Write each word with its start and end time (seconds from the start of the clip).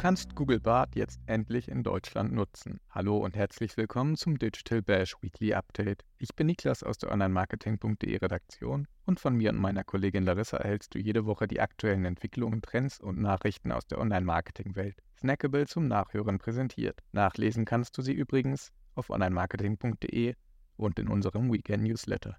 kannst 0.00 0.34
Google 0.34 0.60
Bart 0.60 0.96
jetzt 0.96 1.20
endlich 1.26 1.68
in 1.68 1.82
Deutschland 1.82 2.32
nutzen. 2.32 2.80
Hallo 2.88 3.18
und 3.18 3.36
herzlich 3.36 3.76
willkommen 3.76 4.16
zum 4.16 4.38
Digital 4.38 4.80
Bash 4.80 5.14
Weekly 5.20 5.52
Update. 5.52 6.06
Ich 6.16 6.34
bin 6.34 6.46
Niklas 6.46 6.82
aus 6.82 6.96
der 6.96 7.12
Online-Marketing.de 7.12 8.16
Redaktion 8.16 8.88
und 9.04 9.20
von 9.20 9.36
mir 9.36 9.50
und 9.50 9.58
meiner 9.58 9.84
Kollegin 9.84 10.24
Larissa 10.24 10.56
erhältst 10.56 10.94
du 10.94 10.98
jede 10.98 11.26
Woche 11.26 11.46
die 11.46 11.60
aktuellen 11.60 12.06
Entwicklungen, 12.06 12.62
Trends 12.62 12.98
und 12.98 13.20
Nachrichten 13.20 13.72
aus 13.72 13.86
der 13.88 13.98
Online-Marketing-Welt. 13.98 14.96
Snackable 15.18 15.66
zum 15.66 15.86
Nachhören 15.86 16.38
präsentiert. 16.38 17.02
Nachlesen 17.12 17.66
kannst 17.66 17.98
du 17.98 18.00
sie 18.00 18.14
übrigens 18.14 18.72
auf 18.94 19.10
Online-Marketing.de 19.10 20.34
und 20.78 20.98
in 20.98 21.08
unserem 21.08 21.52
Weekend-Newsletter. 21.52 22.38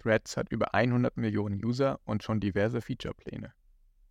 Threads 0.00 0.36
hat 0.36 0.50
über 0.50 0.74
100 0.74 1.16
Millionen 1.16 1.64
User 1.64 2.00
und 2.04 2.24
schon 2.24 2.40
diverse 2.40 2.80
Featurepläne. 2.80 3.52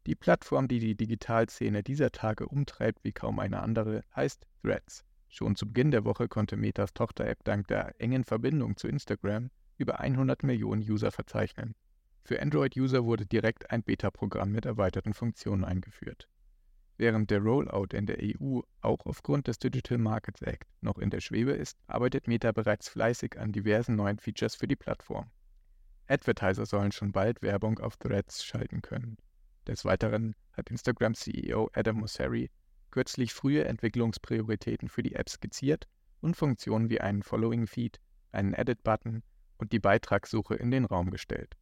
Die 0.06 0.14
Plattform, 0.14 0.68
die 0.68 0.78
die 0.78 0.96
Digitalszene 0.96 1.82
dieser 1.82 2.12
Tage 2.12 2.48
umtreibt 2.48 3.04
wie 3.04 3.12
kaum 3.12 3.40
eine 3.40 3.64
andere, 3.64 4.04
heißt 4.16 4.46
Threads. 4.62 5.04
Schon 5.30 5.56
zu 5.56 5.66
Beginn 5.66 5.90
der 5.90 6.06
Woche 6.06 6.28
konnte 6.28 6.58
Metas 6.58 6.94
Tochter-App 6.94 7.44
dank 7.44 7.68
der 7.70 8.00
engen 8.00 8.24
Verbindung 8.24 8.78
zu 8.78 8.88
Instagram 8.88 9.50
über 9.78 10.00
100 10.00 10.44
Millionen 10.44 10.84
User 10.84 11.12
verzeichnen. 11.12 11.74
Für 12.24 12.40
Android-User 12.40 13.04
wurde 13.04 13.26
direkt 13.26 13.72
ein 13.72 13.82
Beta-Programm 13.82 14.52
mit 14.52 14.66
erweiterten 14.66 15.16
Funktionen 15.16 15.64
eingeführt. 15.64 16.30
Während 16.98 17.32
der 17.32 17.40
Rollout 17.40 17.98
in 17.98 18.06
der 18.06 18.20
EU 18.22 18.62
auch 18.82 19.06
aufgrund 19.08 19.48
des 19.48 19.58
Digital 19.58 19.98
Markets 19.98 20.44
Act 20.44 20.70
noch 20.82 21.00
in 21.00 21.10
der 21.10 21.20
Schwebe 21.20 21.52
ist, 21.52 21.80
arbeitet 21.88 22.28
Meta 22.28 22.52
bereits 22.52 22.90
fleißig 22.90 23.40
an 23.40 23.52
diversen 23.52 23.96
neuen 23.96 24.20
Features 24.20 24.56
für 24.56 24.68
die 24.68 24.76
Plattform. 24.76 25.32
Advertiser 26.08 26.68
sollen 26.68 26.92
schon 26.92 27.12
bald 27.12 27.42
Werbung 27.42 27.80
auf 27.80 27.98
Threads 27.98 28.46
schalten 28.46 28.84
können. 28.84 29.18
Des 29.68 29.84
Weiteren 29.84 30.36
hat 30.54 30.70
Instagram-CEO 30.70 31.70
Adam 31.74 31.98
Mosseri 31.98 32.52
kürzlich 32.92 33.34
frühe 33.34 33.66
Entwicklungsprioritäten 33.66 34.90
für 34.90 35.02
die 35.02 35.16
App 35.16 35.28
skizziert 35.28 35.88
und 36.22 36.38
Funktionen 36.38 36.90
wie 36.90 37.02
einen 37.02 37.24
Following-Feed, 37.24 38.00
einen 38.32 38.54
Edit-Button 38.54 39.24
und 39.58 39.72
die 39.72 39.80
Beitragssuche 39.80 40.56
in 40.56 40.72
den 40.72 40.86
Raum 40.86 41.10
gestellt. 41.10 41.58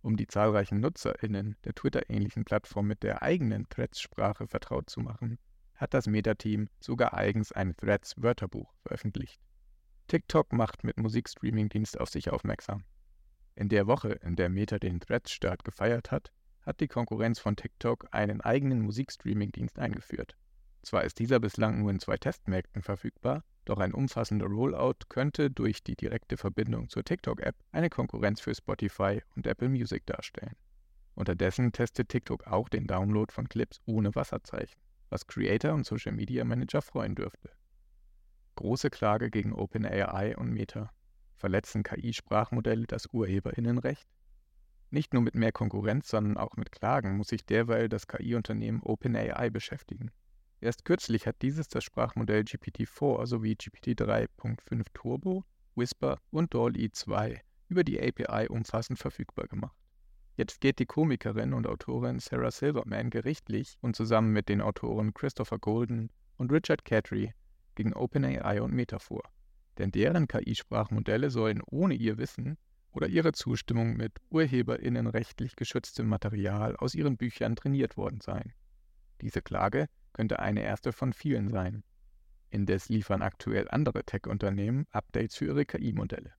Um 0.00 0.16
die 0.16 0.26
zahlreichen 0.26 0.80
NutzerInnen 0.80 1.56
der 1.64 1.74
Twitter-ähnlichen 1.74 2.44
Plattform 2.44 2.86
mit 2.86 3.02
der 3.02 3.22
eigenen 3.22 3.68
Threads-Sprache 3.68 4.46
vertraut 4.46 4.88
zu 4.88 5.00
machen, 5.00 5.38
hat 5.74 5.92
das 5.92 6.06
Meta-Team 6.06 6.68
sogar 6.78 7.14
eigens 7.14 7.52
ein 7.52 7.76
Threads-Wörterbuch 7.76 8.72
veröffentlicht. 8.82 9.40
TikTok 10.06 10.52
macht 10.52 10.84
mit 10.84 10.98
Musikstreaming-Dienst 10.98 12.00
auf 12.00 12.08
sich 12.08 12.30
aufmerksam. 12.30 12.84
In 13.54 13.68
der 13.68 13.86
Woche, 13.86 14.12
in 14.22 14.36
der 14.36 14.48
Meta 14.48 14.78
den 14.78 15.00
Threads-Start 15.00 15.64
gefeiert 15.64 16.10
hat, 16.10 16.32
hat 16.62 16.80
die 16.80 16.88
Konkurrenz 16.88 17.38
von 17.38 17.56
TikTok 17.56 18.08
einen 18.12 18.40
eigenen 18.40 18.80
Musikstreaming-Dienst 18.82 19.78
eingeführt. 19.78 20.36
Zwar 20.82 21.04
ist 21.04 21.18
dieser 21.18 21.40
bislang 21.40 21.80
nur 21.80 21.90
in 21.90 22.00
zwei 22.00 22.16
Testmärkten 22.16 22.82
verfügbar, 22.82 23.44
doch 23.64 23.78
ein 23.78 23.92
umfassender 23.92 24.46
Rollout 24.46 25.06
könnte 25.08 25.50
durch 25.50 25.82
die 25.82 25.96
direkte 25.96 26.36
Verbindung 26.36 26.88
zur 26.88 27.04
TikTok-App 27.04 27.56
eine 27.72 27.90
Konkurrenz 27.90 28.40
für 28.40 28.54
Spotify 28.54 29.22
und 29.36 29.46
Apple 29.46 29.68
Music 29.68 30.06
darstellen. 30.06 30.56
Unterdessen 31.14 31.72
testet 31.72 32.08
TikTok 32.08 32.46
auch 32.46 32.68
den 32.68 32.86
Download 32.86 33.32
von 33.32 33.48
Clips 33.48 33.80
ohne 33.84 34.14
Wasserzeichen, 34.14 34.80
was 35.10 35.26
Creator 35.26 35.74
und 35.74 35.84
Social 35.84 36.12
Media 36.12 36.44
Manager 36.44 36.80
freuen 36.80 37.14
dürfte. 37.14 37.50
Große 38.56 38.90
Klage 38.90 39.30
gegen 39.30 39.52
OpenAI 39.52 40.36
und 40.36 40.50
Meta. 40.50 40.90
Verletzen 41.36 41.82
KI-Sprachmodelle 41.82 42.86
das 42.86 43.06
Urheberinnenrecht? 43.12 44.08
Nicht 44.92 45.14
nur 45.14 45.22
mit 45.22 45.36
mehr 45.36 45.52
Konkurrenz, 45.52 46.08
sondern 46.08 46.36
auch 46.36 46.56
mit 46.56 46.72
Klagen 46.72 47.16
muss 47.16 47.28
sich 47.28 47.46
derweil 47.46 47.88
das 47.88 48.08
KI-Unternehmen 48.08 48.82
OpenAI 48.82 49.48
beschäftigen. 49.50 50.10
Erst 50.60 50.84
kürzlich 50.84 51.26
hat 51.26 51.40
dieses 51.42 51.68
das 51.68 51.84
Sprachmodell 51.84 52.42
GPT-4 52.42 53.26
sowie 53.26 53.52
GPT-3.5 53.52 54.86
Turbo, 54.92 55.44
Whisper 55.76 56.18
und 56.30 56.52
DALL-E 56.52 56.90
2 56.90 57.40
über 57.68 57.84
die 57.84 58.00
API 58.00 58.48
umfassend 58.48 58.98
verfügbar 58.98 59.46
gemacht. 59.46 59.76
Jetzt 60.36 60.60
geht 60.60 60.80
die 60.80 60.86
Komikerin 60.86 61.54
und 61.54 61.66
Autorin 61.66 62.18
Sarah 62.18 62.50
Silverman 62.50 63.10
gerichtlich 63.10 63.78
und 63.80 63.94
zusammen 63.94 64.32
mit 64.32 64.48
den 64.48 64.60
Autoren 64.60 65.14
Christopher 65.14 65.58
Golden 65.58 66.10
und 66.36 66.50
Richard 66.50 66.84
Cadry 66.84 67.32
gegen 67.76 67.94
OpenAI 67.94 68.60
und 68.60 68.72
Meta 68.72 68.98
vor. 68.98 69.22
Denn 69.78 69.92
deren 69.92 70.26
KI-Sprachmodelle 70.26 71.30
sollen 71.30 71.62
ohne 71.64 71.94
ihr 71.94 72.18
Wissen 72.18 72.58
oder 72.92 73.08
ihre 73.08 73.32
Zustimmung 73.32 73.96
mit 73.96 74.18
urheberinnenrechtlich 74.30 75.56
geschütztem 75.56 76.08
Material 76.08 76.76
aus 76.76 76.94
ihren 76.94 77.16
Büchern 77.16 77.56
trainiert 77.56 77.96
worden 77.96 78.20
sein. 78.20 78.52
Diese 79.20 79.42
Klage 79.42 79.88
könnte 80.12 80.38
eine 80.38 80.62
erste 80.62 80.92
von 80.92 81.12
vielen 81.12 81.48
sein. 81.48 81.84
Indes 82.50 82.88
liefern 82.88 83.22
aktuell 83.22 83.68
andere 83.70 84.04
Tech-Unternehmen 84.04 84.86
Updates 84.90 85.36
für 85.36 85.46
ihre 85.46 85.64
KI-Modelle. 85.64 86.32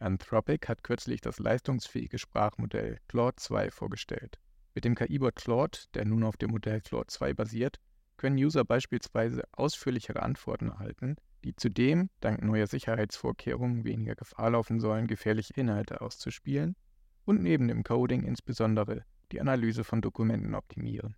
Anthropic 0.00 0.66
hat 0.66 0.82
kürzlich 0.82 1.20
das 1.20 1.38
leistungsfähige 1.38 2.18
Sprachmodell 2.18 2.98
Claude 3.06 3.36
2 3.36 3.70
vorgestellt. 3.70 4.40
Mit 4.74 4.84
dem 4.84 4.94
KI-Bot 4.94 5.36
Claude, 5.36 5.78
der 5.94 6.06
nun 6.06 6.24
auf 6.24 6.36
dem 6.36 6.50
Modell 6.50 6.80
Claude 6.80 7.08
2 7.08 7.34
basiert, 7.34 7.78
können 8.16 8.36
User 8.36 8.64
beispielsweise 8.64 9.44
ausführlichere 9.52 10.22
Antworten 10.22 10.68
erhalten, 10.68 11.16
die 11.44 11.56
zudem 11.56 12.10
dank 12.20 12.42
neuer 12.42 12.66
Sicherheitsvorkehrungen 12.66 13.84
weniger 13.84 14.14
Gefahr 14.14 14.50
laufen 14.50 14.80
sollen, 14.80 15.06
gefährliche 15.06 15.54
Inhalte 15.54 16.00
auszuspielen 16.00 16.76
und 17.24 17.42
neben 17.42 17.68
dem 17.68 17.82
Coding 17.82 18.24
insbesondere 18.24 19.04
die 19.32 19.40
Analyse 19.40 19.84
von 19.84 20.02
Dokumenten 20.02 20.54
optimieren. 20.54 21.16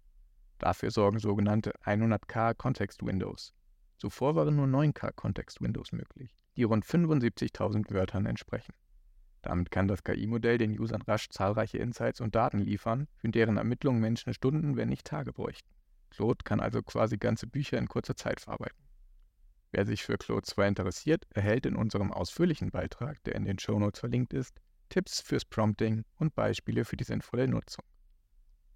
Dafür 0.59 0.91
sorgen 0.91 1.19
sogenannte 1.19 1.73
100k 1.85 2.55
Context 2.55 3.05
Windows. 3.05 3.53
Zuvor 3.99 4.35
waren 4.37 4.57
nur 4.57 4.67
9k 4.67 5.13
Context 5.13 5.61
Windows 5.61 5.93
möglich, 5.93 6.35
die 6.57 6.65
rund 6.65 6.85
75.000 6.85 7.91
Wörtern 7.93 8.27
entsprechen. 8.27 8.75
Damit 9.43 9.73
kann 9.73 9.89
das 9.89 10.05
KI-Modell 10.05 10.59
den 10.59 10.79
Usern 10.79 11.03
rasch 11.03 11.29
zahlreiche 11.31 11.79
Insights 11.79 12.21
und 12.21 12.35
Daten 12.35 12.59
liefern, 12.59 13.09
für 13.17 13.29
deren 13.29 13.57
Ermittlung 13.57 13.99
Menschen 13.99 14.35
Stunden, 14.35 14.77
wenn 14.77 14.89
nicht 14.89 15.07
Tage 15.07 15.33
bräuchten. 15.33 15.69
Claude 16.11 16.45
kann 16.45 16.61
also 16.61 16.83
quasi 16.83 17.17
ganze 17.17 17.47
Bücher 17.47 17.79
in 17.79 17.89
kurzer 17.89 18.15
Zeit 18.15 18.41
verarbeiten. 18.41 18.82
Wer 19.73 19.87
sich 19.87 20.03
für 20.03 20.19
Claude 20.19 20.43
2 20.43 20.69
interessiert, 20.69 21.27
erhält 21.31 21.65
in 21.65 21.77
unserem 21.77 22.13
ausführlichen 22.13 22.71
Beitrag, 22.71 23.25
der 23.25 23.35
in 23.35 23.47
den 23.47 23.59
Shownotes 23.59 24.01
verlinkt 24.01 24.35
ist, 24.35 24.61
Tipps 24.91 25.21
fürs 25.21 25.47
Prompting 25.47 26.05
und 26.17 26.35
Beispiele 26.35 26.85
für 26.85 26.99
die 26.99 27.05
sinnvolle 27.05 27.49
Nutzung. 27.49 27.85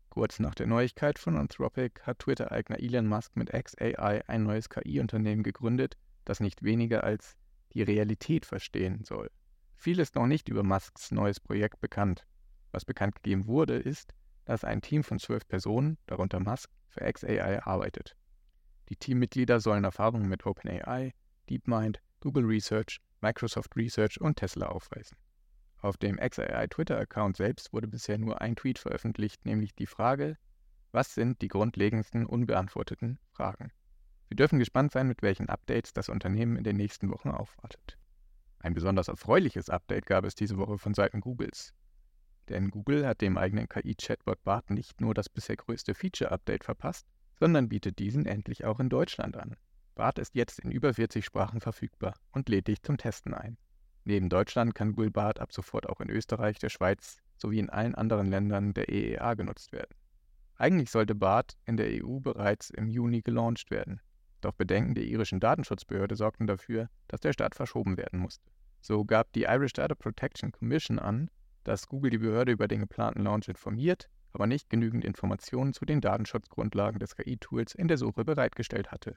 Kurz 0.09 0.39
nach 0.39 0.55
der 0.55 0.67
Neuigkeit 0.67 1.19
von 1.19 1.37
Anthropic 1.37 2.01
hat 2.05 2.21
Twitter-Eigner 2.21 2.79
Elon 2.81 3.07
Musk 3.07 3.37
mit 3.37 3.53
XAI 3.53 4.27
ein 4.27 4.45
neues 4.45 4.71
KI-Unternehmen 4.71 5.43
gegründet, 5.43 5.99
das 6.25 6.41
nicht 6.41 6.62
weniger 6.62 7.05
als 7.05 7.37
die 7.75 7.83
Realität 7.83 8.47
verstehen 8.47 9.05
soll. 9.05 9.31
Viel 9.75 10.01
ist 10.01 10.15
noch 10.15 10.27
nicht 10.27 10.49
über 10.49 10.63
Musks 10.63 11.11
neues 11.11 11.39
Projekt 11.39 11.83
bekannt. 11.83 12.27
Was 12.73 12.87
bekannt 12.87 13.17
gegeben 13.17 13.47
wurde, 13.47 13.77
ist, 13.77 14.15
dass 14.47 14.65
ein 14.65 14.81
Team 14.81 15.05
von 15.05 15.19
zwölf 15.19 15.47
Personen, 15.47 15.99
darunter 16.07 16.41
Musk, 16.41 16.71
für 16.89 17.01
XAI 17.13 17.63
arbeitet. 17.63 18.17
Die 18.89 18.97
Teammitglieder 18.97 19.61
sollen 19.61 19.85
Erfahrungen 19.85 20.29
mit 20.29 20.47
OpenAI, 20.47 21.13
DeepMind, 21.51 22.01
Google 22.21 22.45
Research, 22.45 23.01
Microsoft 23.21 23.77
Research 23.77 24.21
und 24.21 24.37
Tesla 24.37 24.67
aufweisen. 24.67 25.17
Auf 25.79 25.97
dem 25.97 26.17
XAI 26.17 26.67
Twitter-Account 26.69 27.37
selbst 27.37 27.73
wurde 27.73 27.89
bisher 27.89 28.19
nur 28.19 28.41
ein 28.41 28.57
Tweet 28.57 28.79
veröffentlicht, 28.79 29.45
nämlich 29.45 29.75
die 29.75 29.87
Frage, 29.87 30.37
was 30.93 31.15
sind 31.15 31.43
die 31.43 31.49
grundlegendsten 31.49 32.27
unbeantworteten 32.27 33.19
Fragen? 33.33 33.71
Wir 34.29 34.37
dürfen 34.37 34.59
gespannt 34.59 34.93
sein, 34.93 35.07
mit 35.07 35.22
welchen 35.22 35.49
Updates 35.49 35.93
das 35.93 36.09
Unternehmen 36.09 36.57
in 36.57 36.65
den 36.65 36.77
nächsten 36.77 37.10
Wochen 37.10 37.31
aufwartet. 37.31 37.99
Ein 38.60 38.75
besonders 38.75 39.09
erfreuliches 39.09 39.71
Update 39.71 40.07
gab 40.07 40.25
es 40.25 40.34
diese 40.34 40.57
Woche 40.57 40.78
von 40.78 40.95
Seiten 40.95 41.21
Googles. 41.21 41.75
Denn 42.49 42.71
Google 42.71 43.07
hat 43.07 43.21
dem 43.21 43.37
eigenen 43.39 43.69
KI-Chatbot 43.69 44.43
Bart 44.43 44.71
nicht 44.71 45.01
nur 45.01 45.15
das 45.15 45.28
bisher 45.28 45.57
größte 45.57 45.95
Feature-Update 45.95 46.65
verpasst, 46.65 47.07
sondern 47.38 47.68
bietet 47.68 47.98
diesen 47.98 48.27
endlich 48.27 48.65
auch 48.65 48.80
in 48.80 48.88
Deutschland 48.88 49.36
an. 49.36 49.56
Bart 49.94 50.18
ist 50.18 50.34
jetzt 50.34 50.59
in 50.59 50.71
über 50.71 50.94
40 50.94 51.24
Sprachen 51.24 51.60
verfügbar 51.60 52.15
und 52.33 52.48
lädt 52.48 52.68
dich 52.68 52.83
zum 52.83 52.98
Testen 52.98 53.34
ein. 53.34 53.56
Neben 54.04 54.28
Deutschland 54.28 54.74
kann 54.74 54.92
Google 54.92 55.10
Bart 55.10 55.41
ab 55.41 55.53
sofort 55.53 55.88
auch 55.88 56.00
in 56.00 56.10
Österreich, 56.10 56.59
der 56.59 56.68
Schweiz 56.68 57.16
sowie 57.36 57.59
in 57.59 57.71
allen 57.71 57.94
anderen 57.94 58.27
Ländern 58.27 58.72
der 58.72 58.88
EEA 58.88 59.34
genutzt 59.34 59.72
werden. 59.72 59.94
Eigentlich 60.56 60.91
sollte 60.91 61.15
Bart 61.15 61.56
in 61.65 61.77
der 61.77 61.88
EU 62.03 62.21
bereits 62.21 62.71
im 62.71 62.88
Juni 62.88 63.22
gelauncht 63.22 63.71
werden. 63.71 64.00
Doch 64.41 64.53
Bedenken 64.53 64.94
der 64.94 65.04
irischen 65.04 65.41
Datenschutzbehörde 65.41 66.15
sorgten 66.15 66.47
dafür, 66.47 66.88
dass 67.09 67.21
der 67.21 67.33
Start 67.33 67.54
verschoben 67.54 67.97
werden 67.97 68.21
musste. 68.21 68.50
So 68.80 69.04
gab 69.04 69.33
die 69.33 69.42
Irish 69.42 69.72
Data 69.72 69.94
Protection 69.94 70.53
Commission 70.53 70.98
an, 70.98 71.30
dass 71.65 71.88
Google 71.88 72.10
die 72.10 72.18
Behörde 72.18 72.53
über 72.53 72.68
den 72.68 72.80
geplanten 72.80 73.24
Launch 73.24 73.48
informiert 73.48 74.09
aber 74.36 74.47
nicht 74.47 74.68
genügend 74.68 75.03
Informationen 75.03 75.72
zu 75.72 75.86
den 75.86 76.03
Datenschutzgrundlagen 76.03 77.00
des 77.00 77.16
KI-Tools 77.16 77.74
in 77.74 77.88
der 77.88 77.97
Suche 77.97 78.22
bereitgestellt 78.22 78.92
hatte. 78.92 79.16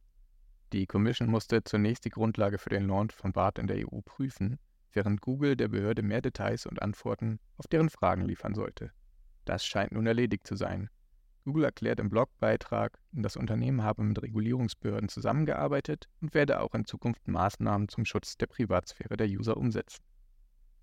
Die 0.71 0.87
Commission 0.87 1.29
musste 1.29 1.61
zunächst 1.61 2.05
die 2.05 2.09
Grundlage 2.09 2.57
für 2.57 2.69
den 2.69 2.87
Launch 2.87 3.11
von 3.13 3.33
BART 3.33 3.59
in 3.59 3.67
der 3.67 3.85
EU 3.85 3.99
prüfen, 4.05 4.59
während 4.93 5.19
Google 5.19 5.57
der 5.57 5.67
Behörde 5.67 6.03
mehr 6.03 6.21
Details 6.21 6.65
und 6.65 6.81
Antworten 6.81 7.41
auf 7.57 7.67
deren 7.67 7.89
Fragen 7.89 8.23
liefern 8.23 8.53
sollte. 8.53 8.91
Das 9.43 9.65
scheint 9.65 9.91
nun 9.91 10.07
erledigt 10.07 10.47
zu 10.47 10.55
sein. 10.55 10.89
Google 11.43 11.65
erklärt 11.65 11.99
im 11.99 12.09
Blogbeitrag, 12.09 12.97
das 13.11 13.35
Unternehmen 13.35 13.83
habe 13.83 14.03
mit 14.03 14.21
Regulierungsbehörden 14.21 15.09
zusammengearbeitet 15.09 16.07
und 16.21 16.33
werde 16.33 16.61
auch 16.61 16.73
in 16.75 16.85
Zukunft 16.85 17.27
Maßnahmen 17.27 17.89
zum 17.89 18.05
Schutz 18.05 18.37
der 18.37 18.47
Privatsphäre 18.47 19.17
der 19.17 19.27
User 19.27 19.57
umsetzen. 19.57 20.01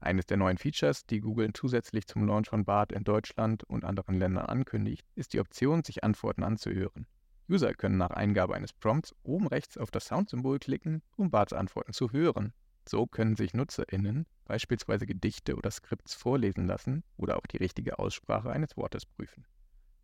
Eines 0.00 0.26
der 0.26 0.37
neuen 0.37 0.58
Features, 0.58 1.06
die 1.06 1.20
Google 1.20 1.52
zusätzlich 1.52 2.06
zum 2.06 2.26
Launch 2.26 2.48
von 2.48 2.64
BART 2.64 2.93
in 2.93 3.04
Deutschland 3.04 3.64
und 3.64 3.84
anderen 3.84 4.19
Ländern 4.19 4.46
ankündigt, 4.46 5.06
ist 5.14 5.32
die 5.32 5.40
Option, 5.40 5.82
sich 5.84 6.04
Antworten 6.04 6.43
anzuhören. 6.43 7.06
User 7.48 7.75
können 7.75 7.96
nach 7.96 8.10
Eingabe 8.10 8.54
eines 8.54 8.72
Prompts 8.72 9.14
oben 9.22 9.46
rechts 9.46 9.78
auf 9.78 9.90
das 9.90 10.06
Soundsymbol 10.06 10.58
klicken, 10.58 11.02
um 11.16 11.31
BARTs 11.31 11.52
Antworten 11.52 11.93
zu 11.93 12.12
hören. 12.12 12.52
So 12.88 13.06
können 13.06 13.37
sich 13.37 13.54
NutzerInnen 13.54 14.26
beispielsweise 14.44 15.06
Gedichte 15.06 15.56
oder 15.56 15.70
Skripts 15.70 16.14
vorlesen 16.14 16.66
lassen 16.66 17.02
oder 17.16 17.37
auch 17.37 17.46
die 17.46 17.56
richtige 17.56 17.98
Aussprache 17.98 18.50
eines 18.50 18.76
Wortes 18.76 19.06
prüfen. 19.06 19.44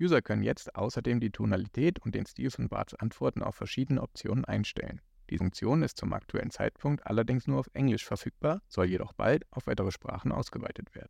User 0.00 0.20
können 0.20 0.42
jetzt 0.42 0.74
außerdem 0.74 1.20
die 1.20 1.30
Tonalität 1.30 2.00
und 2.00 2.14
den 2.14 2.26
Stil 2.26 2.50
von 2.50 2.68
Barts 2.68 2.94
Antworten 2.94 3.42
auf 3.42 3.54
verschiedene 3.54 4.02
Optionen 4.02 4.44
einstellen. 4.44 5.00
Die 5.32 5.38
Funktion 5.38 5.82
ist 5.82 5.96
zum 5.96 6.12
aktuellen 6.12 6.50
Zeitpunkt 6.50 7.06
allerdings 7.06 7.46
nur 7.46 7.60
auf 7.60 7.70
Englisch 7.72 8.04
verfügbar, 8.04 8.60
soll 8.68 8.84
jedoch 8.84 9.14
bald 9.14 9.50
auf 9.50 9.66
weitere 9.66 9.90
Sprachen 9.90 10.30
ausgeweitet 10.30 10.94
werden. 10.94 11.08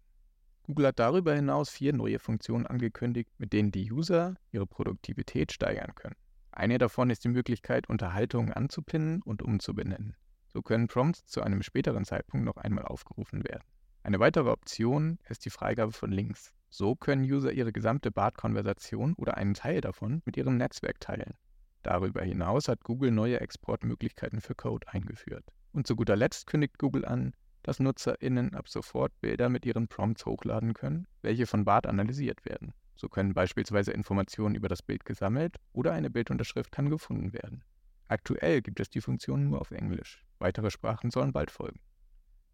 Google 0.63 0.87
hat 0.87 1.01
darüber 1.01 1.35
hinaus 1.35 1.71
vier 1.71 1.93
neue 1.93 2.21
Funktionen 2.21 2.65
angekündigt, 2.65 3.33
mit 3.39 3.53
denen 3.53 3.73
die 3.73 3.91
User 3.91 4.37
ihre 4.53 4.65
Produktivität 4.65 5.51
steigern 5.51 5.97
können. 5.97 6.15
Eine 6.53 6.79
davon 6.79 7.11
ist 7.11 7.25
die 7.25 7.31
Möglichkeit, 7.31 7.89
Unterhaltungen 7.89 8.53
anzupinnen 8.53 9.23
und 9.23 9.43
umzubenennen. 9.43 10.15
So 10.47 10.63
können 10.63 10.87
Prompts 10.87 11.27
zu 11.27 11.43
einem 11.43 11.65
späteren 11.65 12.05
Zeitpunkt 12.05 12.47
noch 12.47 12.59
einmal 12.59 12.85
aufgerufen 12.85 13.43
werden. 13.43 13.65
Eine 14.05 14.21
weitere 14.21 14.51
Option 14.51 15.19
ist 15.29 15.45
die 15.47 15.51
Freigabe 15.51 15.91
von 15.91 16.13
Links. 16.13 16.55
So 16.71 16.95
können 16.95 17.25
User 17.25 17.51
ihre 17.51 17.73
gesamte 17.73 18.13
BART-Konversation 18.13 19.15
oder 19.15 19.37
einen 19.37 19.55
Teil 19.55 19.81
davon 19.81 20.23
mit 20.25 20.37
ihrem 20.37 20.59
Netzwerk 20.59 21.01
teilen. 21.01 21.35
Darüber 21.83 22.23
hinaus 22.23 22.69
hat 22.69 22.85
Google 22.85 23.11
neue 23.11 23.41
Exportmöglichkeiten 23.41 24.41
für 24.41 24.55
Code 24.55 24.87
eingeführt. 24.89 25.45
Und 25.73 25.87
zu 25.87 25.97
guter 25.97 26.17
Letzt 26.17 26.47
kündigt 26.47 26.79
Google 26.79 27.05
an, 27.05 27.35
dass 27.63 27.81
NutzerInnen 27.81 28.55
ab 28.55 28.69
sofort 28.69 29.13
Bilder 29.21 29.49
mit 29.49 29.65
ihren 29.65 29.89
Prompts 29.89 30.27
hochladen 30.27 30.75
können, 30.75 31.07
welche 31.23 31.47
von 31.47 31.65
BART 31.65 31.87
analysiert 31.87 32.45
werden. 32.45 32.73
So 32.95 33.09
können 33.09 33.35
beispielsweise 33.35 33.93
Informationen 33.93 34.55
über 34.55 34.69
das 34.69 34.83
Bild 34.83 35.05
gesammelt 35.05 35.57
oder 35.73 35.93
eine 35.93 36.11
Bildunterschrift 36.11 36.73
kann 36.73 36.91
gefunden 36.91 37.33
werden. 37.33 37.65
Aktuell 38.07 38.63
gibt 38.63 38.79
es 38.79 38.91
die 38.91 39.01
Funktion 39.01 39.49
nur 39.49 39.61
auf 39.61 39.71
Englisch. 39.71 40.25
Weitere 40.39 40.71
Sprachen 40.71 41.11
sollen 41.11 41.33
bald 41.33 41.51
folgen. 41.51 41.81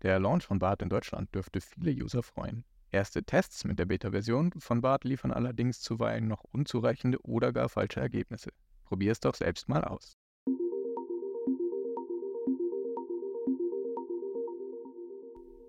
Der 0.02 0.20
Launch 0.20 0.46
von 0.46 0.58
BART 0.58 0.82
in 0.82 0.88
Deutschland 0.88 1.34
dürfte 1.34 1.60
viele 1.60 1.90
User 1.90 2.22
freuen. 2.22 2.64
Erste 2.92 3.24
Tests 3.24 3.64
mit 3.64 3.78
der 3.78 3.86
Beta-Version 3.86 4.52
von 4.58 4.80
BART 4.80 5.04
liefern 5.04 5.32
allerdings 5.32 5.80
zuweilen 5.80 6.28
noch 6.28 6.44
unzureichende 6.44 7.20
oder 7.22 7.52
gar 7.52 7.68
falsche 7.68 8.00
Ergebnisse. 8.00 8.50
Probier 8.88 9.12
es 9.12 9.20
doch 9.20 9.34
selbst 9.34 9.68
mal 9.68 9.84
aus. 9.84 10.16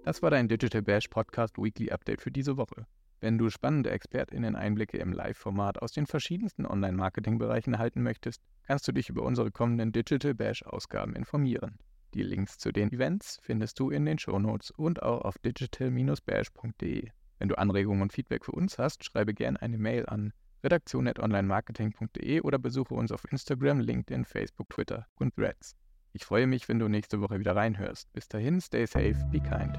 Das 0.05 0.21
war 0.21 0.31
dein 0.31 0.47
Digital 0.47 0.81
Bash 0.81 1.09
Podcast 1.09 1.57
Weekly 1.57 1.91
Update 1.91 2.21
für 2.21 2.31
diese 2.31 2.55
Woche. 2.55 2.87
Wenn 3.19 3.37
du 3.37 3.49
spannende 3.49 3.91
ExpertInnen-Einblicke 3.91 4.97
im 4.99 5.11
Live-Format 5.11 5.81
aus 5.81 5.91
den 5.91 6.05
verschiedensten 6.05 6.65
Online-Marketing-Bereichen 6.65 7.73
erhalten 7.73 8.03
möchtest, 8.03 8.41
kannst 8.63 8.87
du 8.87 8.93
dich 8.93 9.09
über 9.09 9.23
unsere 9.23 9.51
kommenden 9.51 9.91
Digital 9.91 10.33
Bash-Ausgaben 10.33 11.13
informieren. 11.13 11.77
Die 12.13 12.23
Links 12.23 12.57
zu 12.57 12.71
den 12.71 12.89
Events 12.93 13.37
findest 13.41 13.77
du 13.81 13.89
in 13.89 14.05
den 14.05 14.17
Shownotes 14.17 14.71
und 14.71 15.03
auch 15.03 15.25
auf 15.25 15.37
digital-bash.de. 15.39 17.09
Wenn 17.37 17.49
du 17.49 17.57
Anregungen 17.57 18.01
und 18.01 18.13
Feedback 18.13 18.45
für 18.45 18.53
uns 18.53 18.77
hast, 18.77 19.03
schreibe 19.03 19.33
gerne 19.33 19.61
eine 19.61 19.77
Mail 19.77 20.05
an 20.05 20.31
redaktion.onlinemarketing.de 20.63 22.41
oder 22.41 22.59
besuche 22.59 22.93
uns 22.93 23.11
auf 23.11 23.23
Instagram, 23.31 23.79
LinkedIn, 23.79 24.25
Facebook, 24.25 24.69
Twitter 24.69 25.07
und 25.15 25.35
Threads. 25.35 25.75
Ich 26.13 26.25
freue 26.25 26.47
mich, 26.47 26.67
wenn 26.67 26.79
du 26.79 26.87
nächste 26.87 27.21
Woche 27.21 27.39
wieder 27.39 27.55
reinhörst. 27.55 28.11
Bis 28.13 28.27
dahin, 28.27 28.59
stay 28.61 28.85
safe, 28.85 29.17
be 29.31 29.39
kind. 29.39 29.77